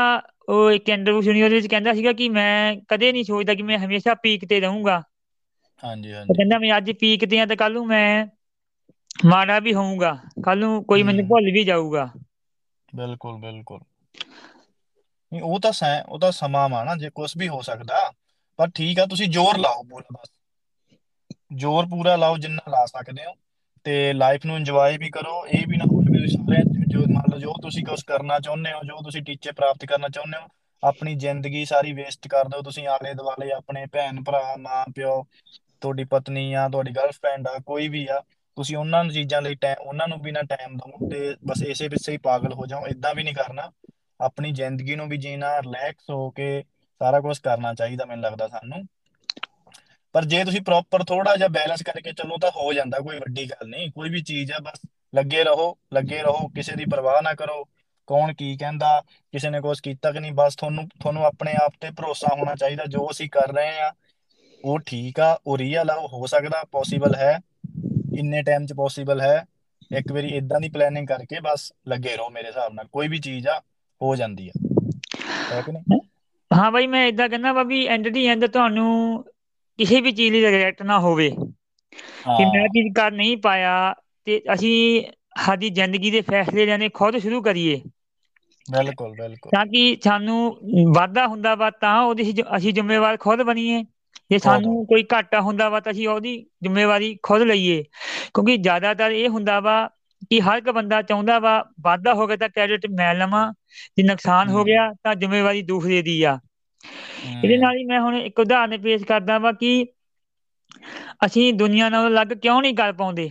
[0.50, 3.78] ਉਹ ਇੱਕ ਇੰਟਰਵਿਊ ਸੁਣੀ ਉਹਦੇ ਵਿੱਚ ਕਹਿੰਦਾ ਸੀਗਾ ਕਿ ਮੈਂ ਕਦੇ ਨਹੀਂ ਸੋਚਦਾ ਕਿ ਮੈਂ
[3.80, 5.02] ਹਮੇਸ਼ਾ ਪੀਕ ਤੇ ਰਹੂੰਗਾ।
[5.84, 8.26] ਹਾਂਜੀ ਹਾਂਜੀ। ਕਹਿੰਦਾ ਮੈਂ ਅੱਜ ਪੀਕ ਤੇ ਆ ਤਾਂ ਕੱਲ ਨੂੰ ਮੈਂ
[9.26, 10.12] ਮਾੜਾ ਵੀ ਹੋਊਂਗਾ।
[10.44, 12.10] ਕੱਲ ਨੂੰ ਕੋਈ ਮੈਨੂੰ ਭੁੱਲ ਵੀ ਜਾਊਗਾ।
[12.94, 13.80] ਬਿਲਕੁਲ ਬਿਲਕੁਲ।
[15.32, 18.10] ਨਹੀਂ ਉਹ ਤਾਂ ਸੈ ਉਹ ਤਾਂ ਸਮਾਂ ਵਾ ਨਾ ਜੇ ਕੁਝ ਵੀ ਹੋ ਸਕਦਾ
[18.60, 20.30] ਪਰ ਠੀਕ ਆ ਤੁਸੀਂ ਜ਼ੋਰ ਲਾਓ ਪੂਰਾ ਬਸ।
[21.56, 23.34] ਜ਼ੋਰ ਪੂਰਾ ਲਾਓ ਜਿੰਨਾ ਲਾ ਸਕਦੇ ਹੋ।
[23.86, 27.40] ਤੇ ਲਾਈਫ ਨੂੰ ਇੰਜੋਏ ਵੀ ਕਰੋ, ਇਹ ਵੀ ਨਾ ਹੋਵੇ ਵੀ ਸਾਰੇ ਜੋ ਮੰਨ ਲਓ,
[27.40, 30.48] ਜੋ ਤੁਸੀਂ ਕੁਝ ਕਰਨਾ ਚਾਹੁੰਦੇ ਹੋ, ਜੋ ਤੁਸੀਂ ਟੀਚੇ ਪ੍ਰਾਪਤ ਕਰਨਾ ਚਾਹੁੰਦੇ ਹੋ,
[30.84, 35.24] ਆਪਣੀ ਜ਼ਿੰਦਗੀ ਸਾਰੀ ਵੇਸਟ ਕਰ ਦਿਓ ਤੁਸੀਂ ਆਲੇ ਦੁਆਲੇ, ਆਪਣੇ ਭੈਣ ਭਰਾ, ਮਾਂ ਪਿਓ,
[35.82, 38.22] ਤੁਹਾਡੀ ਪਤਨੀ ਆ ਤੁਹਾਡੀ ਗਰਲਫ੍ਰੈਂਡ ਆ, ਕੋਈ ਵੀ ਆ,
[38.58, 41.90] ਤੁਸੀਂ ਉਹਨਾਂ ਨੂੰ ਚੀਜ਼ਾਂ ਲਈ ਟਾਈਮ ਉਹਨਾਂ ਨੂੰ ਵੀ ਨਾ ਟਾਈਮ ਦਿਓ ਤੇ ਬਸ ਇਸੇ
[41.90, 43.72] ਪਿੱਛੇ ਹੀ ਪਾਗਲ ਹੋ ਜਾਓ ਇਦਾਂ ਵੀ ਨਹੀਂ ਕਰਨਾ,
[44.20, 46.64] ਆਪਣੀ ਜ਼ਿੰਦਗੀ ਨੂੰ ਵੀ ਜੀਣਾ ਰਿਲੈਕਸ ਹੋ ਕੇ
[47.02, 48.84] ਸਾਰਾ ਕੁਝ ਕਰਨਾ ਚਾਹੀਦਾ ਮੈਨੂੰ ਲੱਗਦਾ ਸਾਨੂੰ।
[50.14, 53.68] ਪਰ ਜੇ ਤੁਸੀਂ ਪ੍ਰੋਪਰ ਥੋੜਾ ਜਿਹਾ ਬੈਲੈਂਸ ਕਰਕੇ ਚੱਲੋ ਤਾਂ ਹੋ ਜਾਂਦਾ, ਕੋਈ ਵੱਡੀ ਗੱਲ
[53.68, 54.82] ਨਹੀਂ, ਕੋਈ ਵੀ ਚੀਜ਼ ਆ, ਬਸ
[55.16, 57.68] ਲੱਗੇ ਰਹੋ ਲੱਗੇ ਰਹੋ, ਕਿਸੇ ਦੀ ਪਰਵਾਹ ਨਾ ਕਰੋ,
[58.08, 59.02] ਕੌਣ ਕੀ ਕਹਿੰਦਾ,
[59.32, 62.86] ਕਿਸੇ ਨੇ ਕੁਝ ਕੀਤਾ ਕਿ ਨਹੀਂ, ਬਸ ਤੁਹਾਨੂੰ ਤੁਹਾਨੂੰ ਆਪਣੇ ਆਪ ਤੇ ਭਰੋਸਾ ਹੋਣਾ ਚਾਹੀਦਾ,
[62.86, 63.94] ਜੋ ਅਸੀਂ ਕਰ ਰਹੇ ਆ
[64.64, 67.40] ਉਹ ਠੀਕ ਆ, ਉਹ ਰੀਅਲ ਆ, ਉਹ ਹੋ ਸਕਦਾ ਪੋਸੀਬਲ ਹੈ,
[68.18, 69.46] ਇੰਨੇ ਟਾਈਮ 'ਚ ਪੋਸੀਬਲ ਹੈ,
[69.98, 73.48] ਇੱਕ ਵਾਰੀ ਇਦਾਂ ਦੀ ਪਲੈਨਿੰਗ ਕਰਕੇ ਬਸ ਲੱਗੇ ਰਹੋ ਮੇਰੇ ਹਿਸਾਬ ਨਾਲ, ਕੋਈ ਵੀ ਚੀਜ਼
[73.48, 73.62] ਆ,
[74.02, 74.52] ਹੋ ਜਾਂਦੀ ਆ।
[75.54, 76.00] ਹੈ ਕਿ ਨਹੀਂ?
[76.54, 79.26] ਹਾਂ ਬਾਈ, ਮੈਂ ਇਦਾਂ ਕਹਿੰਦਾ ਵਾ ਵੀ ਐਂਡ ਦੀ ਐਂਡ ਤੁਹਾਨੂੰ
[79.82, 81.30] ਕਿਸੇ ਵੀ ਚੀਜ਼ ਲਈ ਰਿਗਰੈਟ ਨਾ ਹੋਵੇ।
[82.32, 83.74] ਕਿ ਮੈਂ ਚੀਜ਼ ਕਰ ਨਹੀਂ ਪਾਇਆ
[84.28, 85.04] ਤੇ ਅਸੀਂ
[85.46, 87.82] ਸਾਡੀ ਜ਼ਿੰਦਗੀ ਦੇ ਫੈਸਲੇ ਲੈਣੇ ਖੁਦ ਸ਼ੁਰੂ ਕਰੀਏ।
[88.68, 90.38] ਬਿਲਕੁਲ ਬਿਲਕੁਲ। ਤਾਂ ਕਿ ਸਾਨੂੰ
[90.96, 93.84] ਵਾਧਾ ਹੁੰਦਾ ਵਾ ਤਾਂ ਉਹਦੀ ਅਸੀਂ ਜ਼ਿੰਮੇਵਾਰ ਖੁਦ ਬਣੀਏ।
[94.32, 99.28] ਜੇ ਸਾਨੂੰ ਕੋਈ ਘਾਟਾ ਹੁੰਦਾ ਵਾ ਤਾਂ ਅਸੀਂ ਉਹਦੀ ਜ਼ਿੰਮੇਵਾਰੀ ਖੁਦ ਲਈਏ। ਕਿਉਂਕਿ ਜ਼ਿਆਦਾਤਰ ਇਹ
[99.30, 99.76] ਹੁੰਦਾ ਵਾ
[100.30, 103.52] ਕਿ ਹਰ ਇੱਕ ਬੰਦਾ ਚਾਹੁੰਦਾ ਵਾ ਵਾਧਾ ਹੋ ਗਿਆ ਤਾਂ ਕ੍ਰੈਡਿਟ ਮੈਂ ਲਵਾਂ
[103.98, 106.38] ਜੇ ਨੁਕਸਾਨ ਹੋ ਹੂੰ। ਗਿਆ ਤਾਂ ਜ਼ਿੰਮੇਵਾਰੀ ਦੂਸਰੇ ਦੀ ਆ।
[106.84, 109.72] ਇਹਦੇ ਨਾਲ ਹੀ ਮੈਂ ਹੁਣ ਇੱਕ ਉਦਾਹਰਨ ਪੇਸ਼ ਕਰਦਾ ਵਾ ਕਿ
[111.26, 113.30] ਅਸੀਂ ਦੁਨੀਆ ਨਾਲੋਂ ਅਲੱਗ ਕਿਉਂ ਨਹੀਂ ਕਰ ਪਾਉਂਦੇ?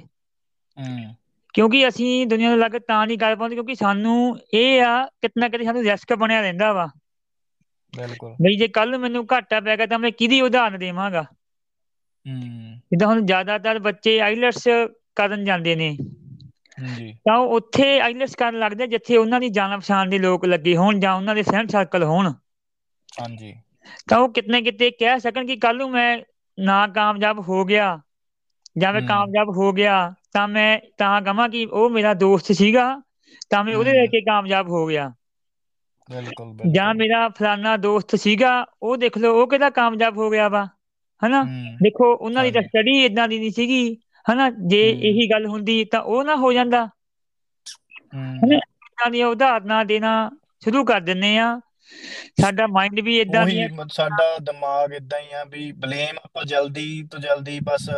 [1.55, 4.17] ਕਿਉਂਕਿ ਅਸੀਂ ਦੁਨੀਆ ਨਾਲੋਂ ਅਲੱਗ ਤਾਂ ਨਹੀਂ ਕਰ ਪਾਉਂਦੇ ਕਿਉਂਕਿ ਸਾਨੂੰ
[4.55, 6.87] ਇਹ ਆ ਕਿਤੇ ਨਾ ਕਿਤੇ ਸਾਨੂੰ ਰਿਸਕ ਬਣਿਆ ਰਹਿੰਦਾ ਵਾ।
[7.95, 11.25] ਬਿਲਕੁਲ। ਬਈ ਜੇ ਕੱਲ ਮੈਨੂੰ ਘਾਟਾ ਪੈ ਗਿਆ ਤਾਂ ਮੈਂ ਕਿਹਦੀ ਉਦਾਹਰਨ ਦੇਵਾਂਗਾ?
[12.27, 14.69] ਹੂੰ। ਜਿੱਦਾਂ ਹੁਣ ਜ਼ਿਆਦਾਤਰ ਬੱਚੇ ਆਈਲੈਟਸ
[15.17, 15.97] ਕਰਨ ਜਾਂਦੇ ਨੇ।
[16.91, 21.01] ਜੀ ਤਾਂ ਉੱਥੇ ਆਈਲੈਟਸ ਕਰਨ ਲੱਗਦੇ ਜਿੱਥੇ ਉਹਨਾਂ ਦੀ ਜਾਣ ਪਛਾਣ ਦੇ ਲੋਕ ਲੱਗੇ ਹੋਣ
[21.01, 22.33] ਜਾਂ ਉਹਨਾਂ ਦੇ ਫਰੈਂਡ ਸਰਕਲ ਹੋਣ।
[23.13, 23.53] ਹਾਂਜੀ।
[24.09, 26.17] ਤਾਂ ਉਹ ਕਿਤੇ ਨਾ ਕਿਤੇ ਕਹਿ ਸਕਣ ਕਿ ਕੱਲ ਨੂੰ ਮੈਂ
[26.59, 27.99] ਨਾ ਕਾਮਯਾਬ ਹੋ ਗਿਆ
[28.77, 29.95] ਜਾਂ ਮੈਂ ਕਾਮਯਾਬ ਹੋ ਗਿਆ
[30.33, 32.85] ਤਾਂ ਮੈਂ ਤਾਂ ਕਹਾਂ ਕਿ ਉਹ ਮੇਰਾ ਦੋਸਤ ਸੀਗਾ
[33.51, 35.11] ਤਾਂ ਮੈਂ ਉਹਦੇ ਹੂੰ। ਕਰਕੇ ਕਾਮਯਾਬ ਹੋ ਗਿਆ।
[36.09, 38.51] ਬਿਲਕੁਲ ਜਾਂ ਮੇਰਾ ਫਲਾਨਾ ਦੋਸਤ ਸੀਗਾ
[38.83, 40.65] ਉਹ ਦੇਖ ਲਓ ਉਹ ਕਿਹਦਾ ਕਾਮਯਾਬ ਹੋ ਗਿਆ ਵਾ
[41.23, 41.43] ਹਨਾ?
[41.83, 43.83] ਦੇਖੋ ਉਹਨਾਂ ਦੀ ਤਾਂ ਸਟੱਡੀ ਇਦਾਂ ਦੀ ਨਹੀਂ ਸੀਗੀ
[44.27, 44.51] ਹਨਾ?
[44.51, 46.89] ਜੇ ਇਹੀ ਗੱਲ ਹੁੰਦੀ ਤਾਂ ਉਹ ਨਾ ਹੋ ਜਾਂਦਾ।
[48.39, 48.59] ਹਨਾ?
[49.11, 50.11] ਦੀਆਂ ਉਦਾਹਰਨਾਂ ਦੇਣਾ
[50.61, 51.49] ਸ਼ੁਰੂ ਕਰ ਦਿੰਨੇ ਆ
[52.41, 57.21] ਸਾਡਾ ਮਾਈਂਡ ਵੀ ਇਦਾਂ ਮ- ਸਾਡਾ ਦਿਮਾਗ ਇਦਾਂ ਹੀ ਆ ਵੀ ਬਲੇਮ ਆਪਾਂ ਜਲਦੀ ਤੋਂ
[57.21, 57.91] ਜਲਦੀ ਬਸ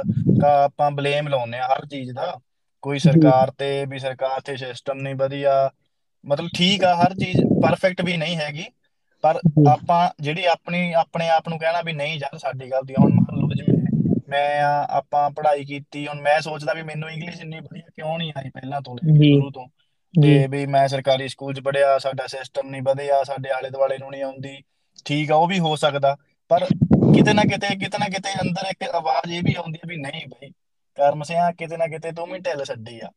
[0.45, 2.41] ਆਪਾਂ ਬਲੇਮ ਲਾਉਂਦੇ ਆ ਹਰ ਚੀਜ਼ ਦਾ।
[2.83, 5.71] ਕੋਈ ਸਰਕਾਰ ਤੇ ਵੀ ਸਰਕਾਰ ਤੇ ਸਿਸਟਮ ਨਹੀਂ ਵਧੀਆ।
[6.25, 8.65] ਮਤਲਬ ਠੀਕ ਆ ਹਰ ਚੀਜ਼ ਪਰਫੈਕਟ ਵੀ ਨਹੀਂ ਹੈਗੀ।
[9.23, 13.41] ਪਰ ਆਪਾਂ ਜਿਹੜੀ ਆਪਣੀ ਆਪਣੇ ਆਪ ਨੂੰ ਕਹਿਣਾ ਵੀ ਨਹੀਂ ਯਾਰ ਸਾਡੀ ਗਲਤੀ। ਹੁਣ ਮੰਨ
[13.41, 13.79] ਲਓ ਜਿਵੇਂ
[14.29, 18.33] ਮੈਂ ਆ ਆਪਾਂ ਪੜ੍ਹਾਈ ਕੀਤੀ ਹੁਣ ਮੈਂ ਸੋਚਦਾ ਵੀ ਮੈਨੂੰ ਇੰਗਲਿਸ਼ ਇੰਨੀ ਵਧੀਆ ਕਿਉਂ ਨਹੀਂ
[18.37, 19.67] ਆਈ ਪਹਿਲਾਂ ਤੋਂ ਸ਼ੁਰੂ ਤੋਂ।
[20.21, 23.99] ਜੀ। ਤੇ ਵੀ ਮੈਂ ਸਰਕਾਰੀ ਸਕੂਲ 'ਚ ਪੜ੍ਹਿਆ ਸਾਡਾ ਸਿਸਟਮ ਨਹੀਂ ਵਧੀਆ ਸਾਡੇ ਆਲੇ ਦੁਆਲੇ
[23.99, 24.63] ਨੂੰ ਨਹੀਂ ਆਉਂਦੀ।
[25.05, 26.17] ਠੀਕ ਆ ਉਹ ਵੀ ਹੋ ਸਕਦਾ।
[26.49, 26.65] ਪਰ
[27.15, 30.27] ਕਿਤੇ ਨਾ ਕਿਤੇ ਕਿਤੇ ਨਾ ਕਿਤੇ ਅੰਦਰ ਇੱਕ ਆਵਾਜ਼ ਇਹ ਵੀ ਆਉਂਦੀ ਹੈ ਵੀ ਨਹੀਂ
[30.27, 30.51] ਬਈ
[30.97, 33.11] ਕਰਮ ਸਿਆ ਕਿਤੇ ਨਾ ਕਿਤੇ ਤੂੰ ਵੀ ਢਿੱਲ ਛੱਡੀ ਆ।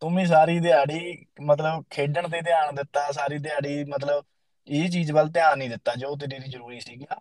[0.00, 4.24] ਤੂੰ ਵੀ ਸਾਰੀ ਦਿਹਾੜੀ ਮਤਲਬ ਖੇਡਣ ਤੇ ਧਿਆਨ ਦਿੱਤਾ ਸਾਰੀ ਦਿਹਾੜੀ ਮਤਲਬ
[4.68, 7.20] ਇਹ ਚੀਜ਼ ਵੱਲ ਧਿਆਨ ਨਹੀਂ ਦਿੱਤਾ ਜੋ ਤੇਰੀ ਲਈ ਜ਼ਰੂਰੀ ਸੀਗਾ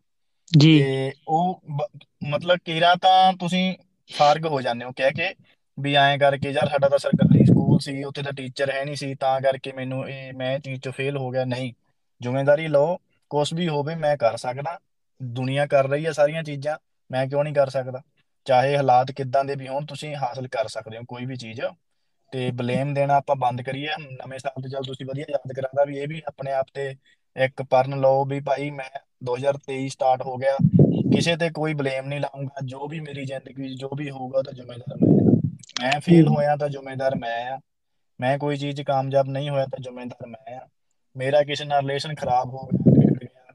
[0.57, 3.75] ਜੀ। ਤੇ ਉਹ ਬ- ਮਤਲਬ ਕੇਰਾ ਤਾਂ ਤੁਸੀਂ
[4.17, 5.33] ਫਾਰਗ ਹੋ ਜਾਂਦੇ ਹੋ ਕਹਿ ਕੇ
[5.79, 9.15] ਵੀ ਐਂ ਕਰਕੇ ਯਾਰ ਸਾਡਾ ਤਾਂ ਸਰਕਾਰੀ ਸਕੂਲ ਸੀ, ਉੱਥੇ ਤਾਂ ਟੀਚਰ ਹੈ ਨਹੀਂ ਸੀ,
[9.15, 11.73] ਤਾਂ ਕਰਕੇ ਮੈਨੂੰ ਇਹ ਮੈਂ ਇਹ ਚੀਜ਼ 'ਚ ਫੇਲ ਹੋ ਗਿਆ। ਨਹੀਂ,
[12.21, 12.97] ਜ਼ਿੰਮੇਵਾਰੀ ਲਓ,
[13.29, 14.79] ਕੁਛ ਵੀ ਹੋਵੇ ਮੈਂ ਕਰ ਸਕਦਾ।
[15.23, 16.77] ਦੁਨੀਆ ਕਰ ਰਹੀ ਹੈ ਸਾਰੀਆਂ ਚੀਜ਼ਾਂ,
[17.11, 18.01] ਮੈਂ ਕਿਉਂ ਨਹੀਂ ਕਰ ਸਕਦਾ?
[18.45, 21.61] ਚਾਹੇ ਹਾਲਾਤ ਕਿੱਦਾਂ ਦੇ ਵੀ ਹੋਣ, ਤੁਸੀਂ ਹਾਸਲ ਕਰ ਸਕਦੇ ਹੋ ਕੋਈ ਵੀ ਚੀਜ਼।
[22.31, 25.97] ਤੇ ਬਲੇਮ ਦੇਣਾ ਆਪਾਂ ਬੰਦ ਕਰੀਏ। ਨਵੇਂ ਸਾਲ ਤੇ ਚੱਲ ਤੁਸੀਂ ਵਧੀਆ ਯਾਦ ਕਰਾਦਾ ਵੀ
[25.97, 26.95] ਇਹ ਵੀ ਆਪਣੇ ਆਪ ਤੇ
[27.37, 30.57] ਇੱਕ ਪਰਨ ਲਓ ਵੀ ਭਾਈ ਮੈਂ 2023 ਸਟਾਰਟ ਹੋ ਗਿਆ।
[31.15, 34.51] ਕਿਸੇ ਤੇ ਕੋਈ ਬਲੇਮ ਨਹੀਂ ਲਾਉਂਗਾ ਜੋ ਵੀ ਮੇਰੀ ਜ਼ਿੰਦਗੀ 'ਚ ਜੋ ਵੀ ਹੋਊਗਾ, ਉਹਦਾ
[34.51, 35.44] ਜ਼ਿੰਮੇਦਾਰ ਮੈਂ ਆ
[35.75, 37.57] ਮੈਂ ਫੇਲ ਹੋਇਆ ਤਾਂ ਜ਼ਿੰਮੇਦਾਰ ਮੈਂ ਆ।
[38.19, 40.67] ਮੈਂ ਕੋਈ ਚੀਜ਼ 'ਚ ਕਾਮਯਾਬ ਨਹੀਂ ਹੋਇਆ ਤਾਂ ਜ਼ਿੰਮੇਦਾਰ ਮੈਂ ਆ।
[41.15, 43.53] ਮੇਰਾ ਕਿਸੇ ਨਾਲ ਰਿਲੇਸ਼ਨ ਖਰਾਬ ਹੋ ਗਿਆ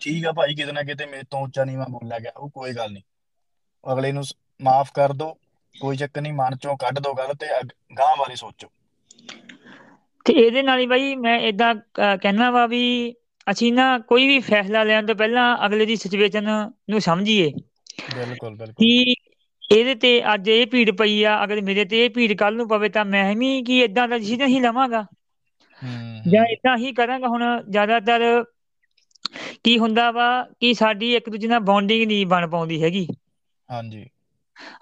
[0.00, 2.92] ਠੀਕ ਆ ਭਾਈ ਕਿਤੇ ਨਾ ਕਿਤੇ ਮੇਰੇ ਤੋਂ ਉੱਚਾ ਨੀਵਾਂ ਬੋਲਿਆ ਗਿਆ ਉਹ ਕੋਈ ਗੱਲ
[2.92, 3.02] ਨਹੀਂ।
[3.84, 4.22] ਅਗਲੇ ਨੂੰ
[4.60, 5.34] ਮਾਫ ਕਰ ਦਿਓ
[5.74, 7.46] ਕੋਈ ਚੱਕਰ ਨਹੀਂ ਮਨ ਚੋਂ ਕੱਢ ਦਿਓ ਗੱਲ ਤੇ
[7.98, 8.68] ਗਾਂ ਬਾਰੇ ਸੋਚੋ।
[10.26, 11.74] ਤੇ ਇਹਦੇ ਨਾਲ ਹੀ ਬਾਈ ਮੈਂ ਇਦਾਂ
[12.16, 12.82] ਕਹਿਣਾ ਵਾ ਵੀ
[13.46, 16.48] ਅਸੀਂ ਨਾ ਕੋਈ ਵੀ ਫੈਸਲਾ ਲੈਣ ਤੋਂ ਪਹਿਲਾਂ ਅਗਲੇ ਦੀ ਸਿਚੁਏਸ਼ਨ
[16.90, 17.50] ਨੂੰ ਸਮਝੀਏ।
[18.10, 19.14] ਬਿਲਕੁਲ ਬਿਲਕੁਲ। ਕਿ
[19.70, 22.88] ਇਹਦੇ ਤੇ ਅੱਜ ਇਹ ਭੀੜ ਪਈ ਆ ਅਗਰ ਮੇਰੇ ਤੇ ਇਹ ਭੀੜ ਕੱਲ ਨੂੰ ਪਵੇ
[22.90, 25.04] ਤਾਂ ਮੈਂ ਵੀ ਕੀ ਇਦਾਂ ਦਾ ਡਿਸੀਜਨ ਹੀ ਲਵਾਂਗਾ।
[26.26, 28.22] ਜਾਂ ਇਦਾਂ ਹੀ ਕਰਾਂਗਾ ਹੁਣ ਜ਼ਿਆਦਾਤਰ
[29.64, 30.26] ਕੀ ਹੁੰਦਾ ਵਾ
[30.60, 33.06] ਕਿ ਸਾਡੀ ਇੱਕ ਦੂਜੇ ਨਾਲ ਬੌਂਡਿੰਗ ਨਹੀਂ ਬਣ ਪਾਉਂਦੀ ਹੈਗੀ।
[33.68, 34.04] ਹਾਂਜੀ।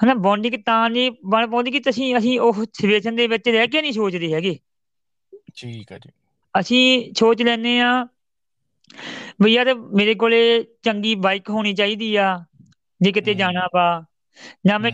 [0.03, 3.83] ਹਨਾ ਬੌਂਡਿੰਗ ਤਾਂ ਨਹੀਂ ਬਣ ਪਾਉਂਦੀ ਕਿ ਤੁਸੀਂ ਅਸੀਂ ਉਹ ਸਿਚੁਏਸ਼ਨ ਦੇ ਵਿੱਚ ਰਹਿ ਕੇ
[3.83, 4.59] ਨਹੀਂ ਸੋਚਦੇ ਹੈਗੇ।
[5.55, 6.11] ਠੀਕ ਹੈ ਜੀ।
[6.55, 7.91] ਅਸੀਂ ਸੋਚ ਲੈਂਦੇ ਆ
[9.41, 10.41] ਵੀ ਯਾਰ ਮੇਰੇ ਕੋਲੇ
[10.83, 12.29] ਚੰਗੀ ਬਾਈਕ ਹੋਣੀ ਚਾਹੀਦੀ ਆ
[13.01, 13.85] ਜੇ ਕਿਤੇ ਜਾਣਾ ਵਾ
[14.65, 14.91] ਜਾਂ ਮੈਂ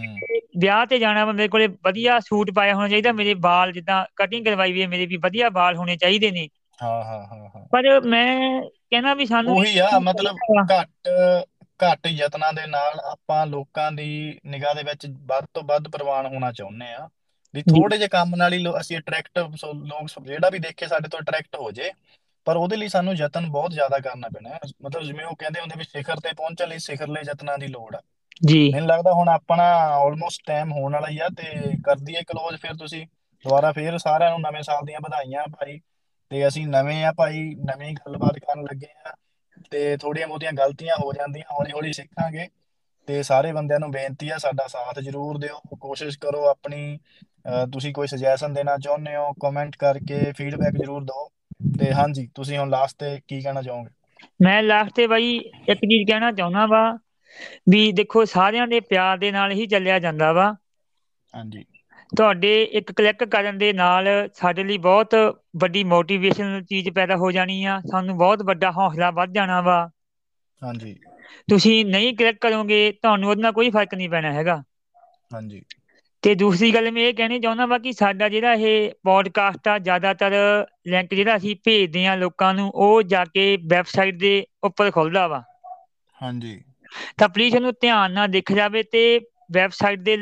[0.59, 4.73] ਵਿਆਹ ਤੇ ਜਾਣਾ ਮੇਰੇ ਕੋਲੇ ਵਧੀਆ ਸੂਟ ਪਾਇਆ ਹੋਣਾ ਚਾਹੀਦਾ ਮੇਰੇ ਵਾਲ ਜਿੱਦਾਂ ਕਟਿੰਗ ਕਰਵਾਈ
[4.73, 6.49] ਵੀ ਹੈ ਮੇਰੇ ਵੀ ਵਧੀਆ ਵਾਲ ਹੋਣੇ ਚਾਹੀਦੇ ਨੇ।
[6.81, 10.37] ਹਾਂ ਹਾਂ ਹਾਂ ਪਰ ਮੈਂ ਕਹਿੰਦਾ ਵੀ ਸਾਨੂੰ ਉਹੀ ਆ ਮਤਲਬ।
[10.71, 11.09] ਘੱਟ
[11.81, 14.09] ਘੱਟ ਯਤਨਾਂ ਦੇ ਨਾਲ ਆਪਾਂ ਲੋਕਾਂ ਦੀ
[14.47, 17.09] ਨਿਗਾਹ ਦੇ ਵਿੱਚ ਵੱਧ ਤੋਂ ਵੱਧ ਪ੍ਰਵਾਨ ਹੋਣਾ ਚਾਹੁੰਦੇ ਆ
[17.55, 21.57] ਵੀ ਥੋੜੇ ਜਿਹੇ ਕੰਮ ਨਾਲ ਹੀ ਅਸੀਂ ਅਟਰੈਕਟ ਲੋਕ ਜਿਹੜਾ ਵੀ ਦੇਖੇ ਸਾਡੇ ਤੋਂ ਅਟਰੈਕਟ
[21.57, 21.91] ਹੋ ਜੇ
[22.47, 25.75] ਪਰ ਉਹਦੇ ਲਈ ਸਾਨੂੰ ਯਤਨ ਬਹੁਤ ਜ਼ਿਆਦਾ ਕਰਨਾ ਪੈਣਾ ਹੈ। ਮਤਲਬ ਜਿਵੇਂ ਉਹ ਕਹਿੰਦੇ ਹੁੰਦੇ
[25.79, 28.01] ਵੀ ਸਿਖਰ ਤੇ ਪਹੁੰਚਣ ਲਈ ਸਿਖਰਲੇ ਯਤਨਾਂ ਦੀ ਲੋੜ ਆ।
[28.41, 29.65] ਜੀ। ਮੈਨੂੰ ਲੱਗਦਾ ਹੁਣ ਆਪਣਾ
[29.97, 33.07] ਆਲਮੋਸਟ ਟਾਈਮ ਹੋਣ ਵਾਲਾ ਹੀ ਆ ਤੇ ਕਰ ਦਈਏ ਕਲੋਜ਼ ਫਿਰ ਤੁਸੀਂ।
[33.45, 35.79] ਦੁਬਾਰਾ ਫਿਰ ਸਾਰਿਆਂ ਨੂੰ ਨਵੇਂ ਸਾਲ ਦੀਆਂ ਵਧਾਈਆਂ ਭਾਈ।
[36.31, 39.13] ਤੇ ਅਸੀਂ ਨਵੇਂ ਆ ਭਾਈ ਨਵੀਂ ਗੱਲਬਾਤ ਕਰਨ ਲੱਗੇ ਆ।
[39.71, 42.49] ਤੇ ਥੋੜੀਆਂ ਬਹੁਤੀਆਂ ਗਲਤੀਆਂ ਹੋ ਜਾਂਦੀਆਂ ਹੌਲੀ ਹੌਲੀ ਸਿੱਖਾਂਗੇ।
[43.09, 46.99] ਤੇ ਸਾਰੇ ਬੰਦਿਆਂ ਨੂੰ ਬੇਨਤੀ ਆ ਸਾਡਾ ਸਾਥ ਜ਼ਰੂਰ ਦਿਓ। ਕੋਸ਼ਿਸ਼ ਕਰੋ ਆਪਣੀ
[47.73, 51.29] ਤੁਸੀਂ ਕੋਈ ਸੁਜੈਸ਼ਨ ਦੇਣਾ ਚਾਹੁੰਦੇ ਹੋ ਕਮੈਂਟ ਕਰਕੇ ਫੀਡਬੈਕ ਜ਼ਰੂਰ ਦਿਓ।
[51.79, 53.91] ਤੇ ਹਾਂਜੀ ਤੁਸੀਂ ਹੁਣ ਲਾਸਟ ਤੇ ਕੀ ਕਹਿਣਾ ਚਾਹੋਗੇ?
[54.43, 55.35] ਮੈਂ ਲਾਸਟ ਤੇ ਬਾਈ
[55.69, 56.83] ਇੱਕ ਚੀਜ਼ ਕਹਿਣਾ ਚਾਹੁੰਦਾ ਵਾ
[57.71, 60.55] ਵੀ ਦੇਖੋ ਸਾਰਿਆਂ ਦੇ ਪਿਆਰ ਦੇ ਨਾਲ ਹੀ ਚੱਲਿਆ ਜਾਂਦਾ ਵਾ।
[61.35, 61.65] ਹਾਂਜੀ।
[62.13, 65.15] ਤੁਹਾਡੇ ਇੱਕ ਕਲਿੱਕ ਕਰਨ ਦੇ ਨਾਲ ਸਾਡੇ ਲਈ ਬਹੁਤ
[65.59, 69.79] ਵੱਡੀ ਮੋਟੀਵੇਸ਼ਨ ਚੀਜ਼ ਪੈਦਾ ਹੋ ਜਾਣੀ ਆ। ਸਾਨੂੰ ਬਹੁਤ ਵੱਡਾ ਹੌਸਲਾ ਵੱਧ ਜਾਣਾ ਵਾ।
[70.63, 70.95] ਹਾਂਜੀ।
[71.49, 74.63] ਤੁਸੀਂ ਨਹੀਂ ਕਲਿੱਕ ਕਰੋਗੇ ਤੁਹਾਨੂੰ ਉਹਦੇ ਨਾਲ ਕੋਈ ਫ਼ਰਕ ਨਹੀਂ ਪੈਣਾ ਹੈਗਾ।
[75.31, 75.63] ਹਾਂਜੀ।
[76.23, 80.33] ਤੇ ਦੂਸਰੀ ਗੱਲ ਮੈਂ ਇਹ ਕਹਿਣੀ ਚਾਹੁੰਦਾ ਵਾ ਕਿ ਸਾਡਾ ਜਿਹੜਾ ਇਹ ਪੋਡਕਾਸਟ ਆ ਜ਼ਿਆਦਾਤਰ
[80.89, 85.43] ਲਿੰਕ ਜਿਹੜਾ ਅਸੀਂ ਭੇਜਦੇ ਆ ਲੋਕਾਂ ਨੂੰ ਉਹ ਜਾ ਕੇ ਵੈਬਸਾਈਟ ਦੇ ਉੱਪਰ ਖੁੱਲਦਾ ਵਾ।
[86.17, 86.55] ਹਾਂਜੀ।
[87.19, 89.03] ਤਾਂ ਪਲੀਜ਼ ਇਹਨੂੰ ਧਿਆਨ ਨਾਲ ਦੇਖਿਆ ਜਾਵੇ ਤੇ
[89.53, 90.17] ਵੈਬਸਾਈਟ ਦੇ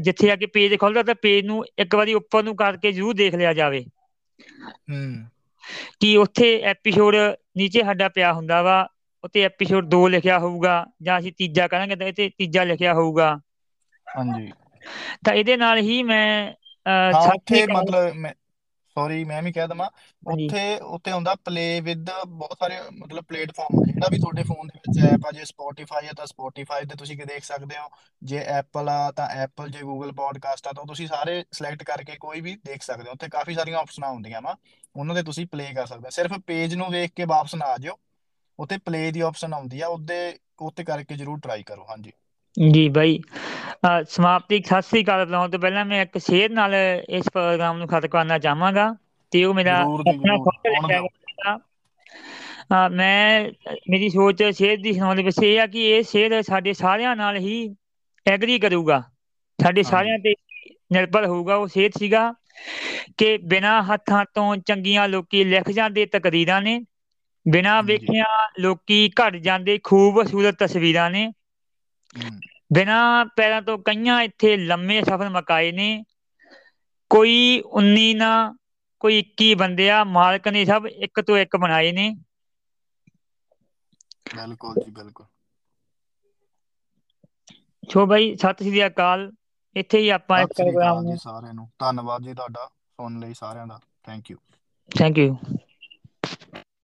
[0.00, 3.34] ਜਿੱਥੇ ਜਾ ਕੇ ਪੇਜ ਖੁੱਲਦਾ ਤਾਂ ਪੇਜ ਨੂੰ ਇੱਕ ਵਾਰੀ ਉੱਪਰ ਨੂੰ ਕਰਕੇ ਜ਼ਰੂਰ ਦੇਖ
[3.34, 3.84] ਲਿਆ ਜਾਵੇ।
[4.86, 4.98] ਹੂੰ।
[6.00, 7.14] ਕਿ ਉੱਥੇ ਐਪੀਸੋਡ
[7.56, 8.78] ਨੀਚੇ ਸਾਡਾ ਪਿਆ ਹੁੰਦਾ ਵਾ
[9.24, 13.36] ਉੱਤੇ ਐਪੀਸੋਡ 2 ਲਿਖਿਆ ਹੋਊਗਾ ਜਾਂ ਅਸੀਂ ਤੀਜਾ ਕਰਾਂਗੇ ਤਾਂ ਇਹ ਤੀਜਾ ਲਿਖਿਆ ਹੋਊਗਾ।
[14.06, 14.50] ਹਾਂਜੀ।
[15.24, 16.52] ਤਾਂ ਇਹਦੇ ਨਾਲ ਹੀ ਮੈਂ
[17.28, 18.32] ਉੱਥੇ ਮਤਲਬ ਮੈਂ
[18.98, 19.86] ਸੌਰੀ ਮੈਂ ਵੀ ਕਹਿ ਦਵਾਂ
[20.22, 24.66] ਹਾਂਜੀ। ਉੱਥੇ ਉੱਤੇ ਹੁੰਦਾ ਪਲੇ ਵਿਦ ਬਹੁਤ ਸਾਰੇ ਮਤਲਬ ਪਲੇਟਫਾਰਮ ਆ ਜਿਹੜਾ ਵੀ ਤੁਹਾਡੇ ਫੋਨ
[24.66, 27.88] ਦੇ ਵਿੱਚ ਐਪ ਆ ਜੇ ਸਪੋਟੀਫਾਈ ਆ ਤਾਂ ਸਪੋਟੀਫਾਈ ਤੇ ਤੁਸੀਂ ਕਿ ਦੇਖ ਸਕਦੇ ਹੋ
[28.22, 32.40] ਜੇ ਐਪਲ ਆ ਤਾਂ ਐਪਲ ਜੇ ਗੂਗਲ ਪੋਡਕਾਸਟ ਆ ਤਾਂ ਤੁਸੀਂ ਸਾਰੇ ਸਿਲੈਕਟ ਕਰਕੇ ਕੋਈ
[32.40, 34.56] ਵੀ ਦੇਖ ਸਕਦੇ ਹੋ ਉੱਥੇ ਕਾਫੀ ਸਾਰੀਆਂ ਆਪਸ਼ਨਾਂ ਹੁੰਦੀਆਂ ਵਾ
[34.96, 37.76] ਉਹਨਾਂ ਤੇ ਤੁਸੀਂ ਪਲੇ ਕਰ ਸਕਦੇ ਹੋ ਸਿਰਫ ਪੇਜ ਨੂੰ ਵੇਖ ਕੇ ਵਾਪਸ ਨਾ ਆ
[37.78, 37.96] ਜਿਓ
[38.58, 42.12] ਉੱਥੇ ਪਲੇ ਦੀ ਆਪਸ਼ਨ ਆਉਂਦੀ ਆ ਉਹਦੇ ਉੱਤੇ ਕਰਕੇ ਜਰੂਰ ਟਰਾਈ ਕਰੋ ਹਾਂਜੀ।
[42.58, 43.18] ਜੀ ਬਾਈ।
[44.06, 48.08] ਸਮਾਪਤੀ ਸਤਿ ਸ੍ਰੀ ਅਕਾਲ ਬੁਲਾਉਣ ਤੋਂ ਪਹਿਲਾਂ ਮੈਂ ਇੱਕ ਸ਼ੇਅਰ ਨਾਲ ਇਸ ਪ੍ਰੋਗਰਾਮ ਨੂੰ ਖਤਮ
[48.08, 48.92] ਕਰਨਾ ਚਾਹਾਂਗਾ
[49.32, 49.76] ਤੇ ਉਹ ਮੇਰਾ
[50.08, 51.58] ਆਪਣਾ ਖੁਦ ਲਿਖਿਆ
[52.90, 53.50] ਮੈਂ
[53.90, 57.36] ਮੇਰੀ ਸੋਚ ਸ਼ੇਅਰ ਦੀ ਸੁਣਾਉਣ ਦੇ ਵਿੱਚ ਇਹ ਆ ਕਿ ਇਹ ਸ਼ੇਅਰ ਸਾਡੇ ਸਾਰਿਆਂ ਨਾਲ
[57.38, 57.54] ਹੀ
[58.26, 59.02] ਐਗਰੀ ਕਰੂਗਾ।
[59.58, 60.34] ਸਾਡੇ ਸਾਰਿਆਂ ਤੇ
[60.92, 62.32] ਨਿਰਭਰ ਹੋਊਗਾ ਉਹ ਸ਼ੇਅਰ ਸੀਗਾ
[63.18, 66.78] ਕਿ ਬਿਨਾਂ ਹੱਥਾਂ ਤੋਂ ਚੰਗੀਆਂ ਲੋਕੀ ਲਿਖ ਜਾਂਦੇ ਤਕਰੀਰਾਂ ਨੇ
[67.46, 68.24] ਬਿਨਾਂ ਵੇਖਿਆ
[68.60, 71.30] ਲੋਕੀ ਘਟ ਜਾਂਦੇ ਖੂਬਸੂਰਤ ਤਸਵੀਰਾਂ ਨੇ
[72.70, 75.88] ਬਿਨਾਂ ਪੈਰਾਂ ਤੋਂ ਕਈਆਂ ਇੱਥੇ ਲੰਮੇ ਸਫ਼ਰ ਮਕਾਏ ਨੇ।
[77.10, 78.30] ਕੋਈ 19 ਨਾ
[79.00, 82.12] ਕੋਈ 21 ਬੰਦਿਆ ਮਾਲਕ ਨੇ ਸਭ ਇੱਕ ਤੋਂ ਇੱਕ ਬਣਾਏ ਨੇ।
[84.32, 85.26] ਬਿਲਕੁਲ ਜੀ ਬਿਲਕੁਲ।
[87.82, 89.30] ਸੋ ਬਾਈ ਸਤਿ ਸ੍ਰੀ ਅਕਾਲ।
[89.76, 93.80] ਇੱਥੇ ਹੀ ਆਪਾਂ ਇਸ ਪ੍ਰੋਗਰਾਮ ਨੂੰ ਸਾਰਿਆਂ ਨੂੰ। ਧੰਨਵਾਦ ਜੀ ਤੁਹਾਡਾ ਸੁਣਨ ਲਈ ਸਾਰਿਆਂ ਦਾ।
[94.04, 94.38] Thank you
[94.90, 95.36] thank you